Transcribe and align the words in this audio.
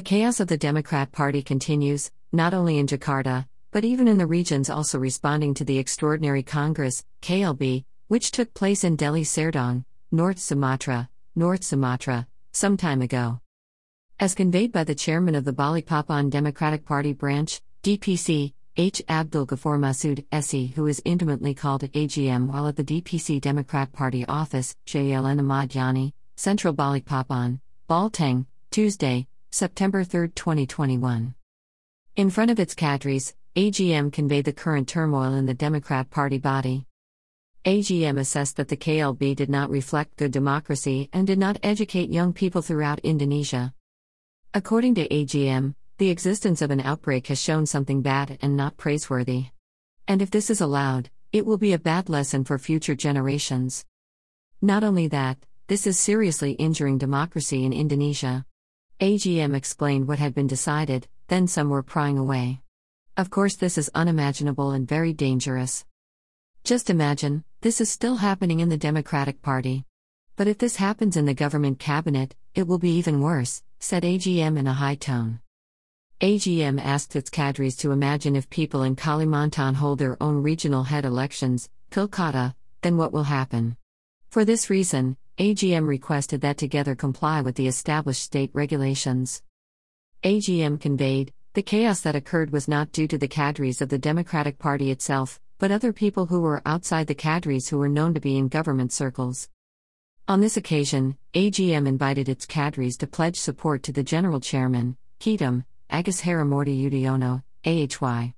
The 0.00 0.16
chaos 0.16 0.40
of 0.40 0.48
the 0.48 0.56
Democrat 0.56 1.12
Party 1.12 1.42
continues, 1.42 2.10
not 2.32 2.54
only 2.54 2.78
in 2.78 2.86
Jakarta, 2.86 3.44
but 3.70 3.84
even 3.84 4.08
in 4.08 4.16
the 4.16 4.26
regions 4.26 4.70
also 4.70 4.98
responding 4.98 5.52
to 5.52 5.62
the 5.62 5.76
Extraordinary 5.76 6.42
Congress, 6.42 7.04
KLB, 7.20 7.84
which 8.08 8.30
took 8.30 8.54
place 8.54 8.82
in 8.82 8.96
Deli 8.96 9.24
Serdang, 9.24 9.84
North 10.10 10.38
Sumatra, 10.38 11.10
North 11.36 11.62
Sumatra, 11.62 12.26
some 12.52 12.78
time 12.78 13.02
ago. 13.02 13.40
As 14.18 14.34
conveyed 14.34 14.72
by 14.72 14.84
the 14.84 14.94
chairman 14.94 15.34
of 15.34 15.44
the 15.44 15.52
Balikpapan 15.52 16.30
Democratic 16.30 16.86
Party 16.86 17.12
branch, 17.12 17.60
DPC, 17.82 18.54
H. 18.78 19.02
Abdul 19.06 19.48
Ghaffar 19.48 19.78
Masood, 19.78 20.24
SE, 20.32 20.68
who 20.68 20.86
is 20.86 21.02
intimately 21.04 21.52
called 21.52 21.82
AGM 21.82 22.46
while 22.46 22.68
at 22.68 22.76
the 22.76 22.84
DPC 22.84 23.38
Democrat 23.38 23.92
Party 23.92 24.24
office, 24.24 24.74
JLN 24.86 25.40
Ahmad 25.40 25.72
Yani, 25.72 26.14
Central 26.36 26.72
Balikpapan, 26.72 27.60
Balteng, 27.86 28.46
Tuesday, 28.70 29.26
September 29.52 30.04
3, 30.04 30.28
2021. 30.28 31.34
In 32.14 32.30
front 32.30 32.52
of 32.52 32.60
its 32.60 32.72
cadres, 32.72 33.34
AGM 33.56 34.12
conveyed 34.12 34.44
the 34.44 34.52
current 34.52 34.86
turmoil 34.86 35.34
in 35.34 35.46
the 35.46 35.54
Democrat 35.54 36.08
Party 36.08 36.38
body. 36.38 36.86
AGM 37.64 38.16
assessed 38.16 38.56
that 38.58 38.68
the 38.68 38.76
KLB 38.76 39.34
did 39.34 39.50
not 39.50 39.68
reflect 39.68 40.16
good 40.16 40.30
democracy 40.30 41.08
and 41.12 41.26
did 41.26 41.40
not 41.40 41.58
educate 41.64 42.12
young 42.12 42.32
people 42.32 42.62
throughout 42.62 43.00
Indonesia. 43.00 43.74
According 44.54 44.94
to 44.94 45.08
AGM, 45.08 45.74
the 45.98 46.10
existence 46.10 46.62
of 46.62 46.70
an 46.70 46.80
outbreak 46.80 47.26
has 47.26 47.42
shown 47.42 47.66
something 47.66 48.02
bad 48.02 48.38
and 48.40 48.56
not 48.56 48.76
praiseworthy. 48.76 49.46
And 50.06 50.22
if 50.22 50.30
this 50.30 50.48
is 50.48 50.60
allowed, 50.60 51.10
it 51.32 51.44
will 51.44 51.58
be 51.58 51.72
a 51.72 51.78
bad 51.78 52.08
lesson 52.08 52.44
for 52.44 52.56
future 52.56 52.94
generations. 52.94 53.84
Not 54.62 54.84
only 54.84 55.08
that, 55.08 55.38
this 55.66 55.88
is 55.88 55.98
seriously 55.98 56.52
injuring 56.52 56.98
democracy 56.98 57.64
in 57.64 57.72
Indonesia. 57.72 58.46
AGM 59.00 59.56
explained 59.56 60.06
what 60.06 60.18
had 60.18 60.34
been 60.34 60.46
decided, 60.46 61.08
then 61.28 61.46
some 61.46 61.70
were 61.70 61.82
prying 61.82 62.18
away. 62.18 62.60
Of 63.16 63.30
course, 63.30 63.56
this 63.56 63.78
is 63.78 63.90
unimaginable 63.94 64.72
and 64.72 64.86
very 64.86 65.14
dangerous. 65.14 65.86
Just 66.64 66.90
imagine, 66.90 67.42
this 67.62 67.80
is 67.80 67.88
still 67.88 68.16
happening 68.16 68.60
in 68.60 68.68
the 68.68 68.76
Democratic 68.76 69.40
Party. 69.40 69.86
But 70.36 70.48
if 70.48 70.58
this 70.58 70.76
happens 70.76 71.16
in 71.16 71.24
the 71.24 71.32
government 71.32 71.78
cabinet, 71.78 72.34
it 72.54 72.66
will 72.66 72.78
be 72.78 72.90
even 72.90 73.22
worse, 73.22 73.62
said 73.78 74.02
AGM 74.02 74.58
in 74.58 74.66
a 74.66 74.74
high 74.74 74.96
tone. 74.96 75.40
AGM 76.20 76.78
asked 76.78 77.16
its 77.16 77.30
cadres 77.30 77.76
to 77.76 77.92
imagine 77.92 78.36
if 78.36 78.50
people 78.50 78.82
in 78.82 78.96
Kalimantan 78.96 79.76
hold 79.76 79.98
their 79.98 80.22
own 80.22 80.42
regional 80.42 80.82
head 80.82 81.06
elections, 81.06 81.70
Pilkada, 81.90 82.54
then 82.82 82.98
what 82.98 83.14
will 83.14 83.24
happen? 83.24 83.78
For 84.28 84.44
this 84.44 84.68
reason, 84.68 85.16
AGM 85.40 85.88
requested 85.88 86.42
that 86.42 86.58
together 86.58 86.94
comply 86.94 87.40
with 87.40 87.54
the 87.54 87.66
established 87.66 88.22
state 88.22 88.50
regulations. 88.52 89.42
AGM 90.22 90.78
conveyed, 90.78 91.32
the 91.54 91.62
chaos 91.62 92.02
that 92.02 92.14
occurred 92.14 92.50
was 92.50 92.68
not 92.68 92.92
due 92.92 93.08
to 93.08 93.16
the 93.16 93.26
cadres 93.26 93.80
of 93.80 93.88
the 93.88 93.96
Democratic 93.96 94.58
Party 94.58 94.90
itself, 94.90 95.40
but 95.56 95.70
other 95.70 95.94
people 95.94 96.26
who 96.26 96.42
were 96.42 96.60
outside 96.66 97.06
the 97.06 97.14
cadres 97.14 97.68
who 97.68 97.78
were 97.78 97.88
known 97.88 98.12
to 98.12 98.20
be 98.20 98.36
in 98.36 98.48
government 98.48 98.92
circles. 98.92 99.48
On 100.28 100.42
this 100.42 100.58
occasion, 100.58 101.16
AGM 101.32 101.88
invited 101.88 102.28
its 102.28 102.44
cadres 102.44 102.98
to 102.98 103.06
pledge 103.06 103.40
support 103.40 103.82
to 103.84 103.92
the 103.92 104.02
general 104.02 104.40
chairman, 104.40 104.98
Ketum, 105.20 105.64
Agus 105.88 106.20
Harimurti 106.20 106.78
Yudhoyono, 106.78 107.42
AHY. 107.64 108.34